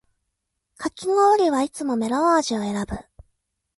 [0.77, 2.97] かき氷はいつもメロン味を選ぶ